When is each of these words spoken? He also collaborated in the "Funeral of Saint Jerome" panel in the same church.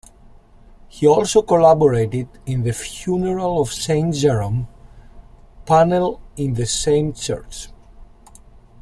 He 0.87 1.05
also 1.05 1.43
collaborated 1.43 2.27
in 2.47 2.63
the 2.63 2.73
"Funeral 2.73 3.61
of 3.61 3.71
Saint 3.71 4.15
Jerome" 4.15 4.67
panel 5.67 6.19
in 6.35 6.55
the 6.55 6.65
same 6.65 7.13
church. 7.13 7.67